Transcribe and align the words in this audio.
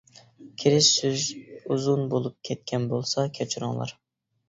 ،كىرىش 0.63 0.87
سۆز 0.93 1.27
ئۇزۇن 1.51 2.03
بولۇپ 2.17 2.41
كەتكەن 2.51 2.91
بولسا 2.97 3.31
كەچۈرۈڭلار. 3.41 3.99